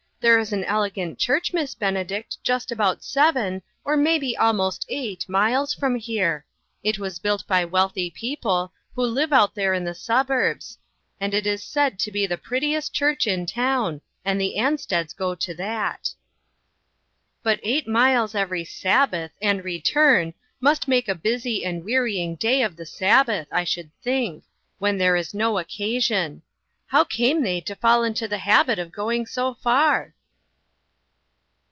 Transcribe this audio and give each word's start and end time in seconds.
There 0.23 0.37
is 0.37 0.53
an 0.53 0.63
elegant 0.65 1.17
church, 1.17 1.51
Miss 1.51 1.73
Benedict, 1.73 2.37
just 2.43 2.71
about 2.71 3.03
seven, 3.03 3.63
or 3.83 3.97
maybe 3.97 4.37
almost 4.37 4.85
eight, 4.87 5.27
miles 5.27 5.73
from 5.73 5.95
here. 5.95 6.45
It 6.83 6.99
was 6.99 7.17
built 7.17 7.47
by 7.47 7.65
wealthy 7.65 8.11
people 8.11 8.71
who 8.93 9.01
live 9.01 9.33
out 9.33 9.55
there 9.55 9.73
in 9.73 9.83
the 9.83 9.95
suburbs, 9.95 10.77
and 11.19 11.33
it 11.33 11.47
is 11.47 11.63
said 11.63 11.97
to 11.97 12.11
be 12.11 12.27
the 12.27 12.37
prettiest 12.37 12.93
church 12.93 13.25
in 13.25 13.47
town, 13.47 13.99
and 14.23 14.39
the 14.39 14.57
Ansteds 14.59 15.15
go 15.15 15.33
to 15.33 15.55
that."" 15.55 16.11
But 17.41 17.59
eight 17.63 17.87
miles 17.87 18.35
every 18.35 18.63
Sabbath, 18.63 19.31
and 19.41 19.65
re 19.65 19.81
turn, 19.81 20.35
must 20.59 20.87
make 20.87 21.07
a 21.07 21.15
busy 21.15 21.65
and 21.65 21.83
wearying 21.83 22.35
day 22.35 22.61
of 22.61 22.75
the 22.75 22.85
Sabbath, 22.85 23.47
I 23.51 23.63
should 23.63 23.89
think, 24.03 24.43
when 24.77 24.99
there 24.99 25.15
is 25.15 25.33
no 25.33 25.57
occasion. 25.57 26.43
How 26.87 27.05
came 27.05 27.41
they 27.43 27.61
to 27.61 27.75
fall 27.77 28.03
into 28.03 28.27
the 28.27 28.39
habit 28.39 28.77
of 28.77 28.91
going 28.91 29.25
so 29.25 29.53
far?" 29.53 30.13